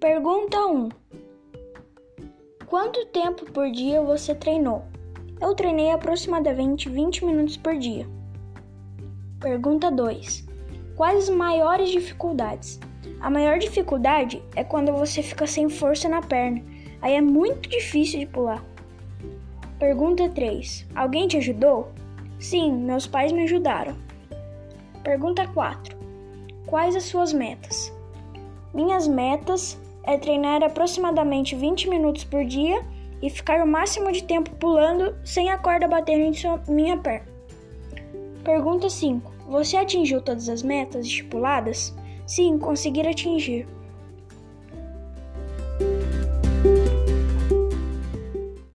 Pergunta 0.00 0.64
1. 0.64 0.90
Quanto 2.66 3.04
tempo 3.06 3.44
por 3.50 3.68
dia 3.68 4.00
você 4.00 4.32
treinou? 4.32 4.84
Eu 5.40 5.56
treinei 5.56 5.90
aproximadamente 5.90 6.88
20 6.88 7.24
minutos 7.24 7.56
por 7.56 7.76
dia. 7.76 8.06
Pergunta 9.40 9.90
2. 9.90 10.46
Quais 10.96 11.24
as 11.24 11.34
maiores 11.34 11.90
dificuldades? 11.90 12.78
A 13.20 13.28
maior 13.28 13.58
dificuldade 13.58 14.40
é 14.54 14.62
quando 14.62 14.92
você 14.92 15.20
fica 15.20 15.48
sem 15.48 15.68
força 15.68 16.08
na 16.08 16.22
perna. 16.22 16.62
Aí 17.02 17.14
é 17.14 17.20
muito 17.20 17.68
difícil 17.68 18.20
de 18.20 18.26
pular. 18.26 18.64
Pergunta 19.80 20.28
3. 20.28 20.86
Alguém 20.94 21.26
te 21.26 21.38
ajudou? 21.38 21.90
Sim, 22.38 22.72
meus 22.72 23.08
pais 23.08 23.32
me 23.32 23.42
ajudaram. 23.42 23.96
Pergunta 25.02 25.48
4. 25.48 25.96
Quais 26.66 26.94
as 26.94 27.02
suas 27.02 27.32
metas? 27.32 27.92
Minhas 28.72 29.08
metas 29.08 29.76
é 30.08 30.16
treinar 30.16 30.64
aproximadamente 30.64 31.54
20 31.54 31.90
minutos 31.90 32.24
por 32.24 32.42
dia 32.42 32.82
e 33.20 33.28
ficar 33.28 33.62
o 33.62 33.66
máximo 33.66 34.10
de 34.10 34.24
tempo 34.24 34.50
pulando 34.56 35.14
sem 35.22 35.50
a 35.50 35.58
corda 35.58 35.86
bater 35.86 36.18
em 36.18 36.32
sua, 36.32 36.62
minha 36.66 36.96
perna. 36.96 37.28
Pergunta 38.42 38.88
5. 38.88 39.30
Você 39.48 39.76
atingiu 39.76 40.22
todas 40.22 40.48
as 40.48 40.62
metas 40.62 41.04
estipuladas? 41.04 41.94
Sim, 42.26 42.58
consegui 42.58 43.06
atingir. 43.06 43.68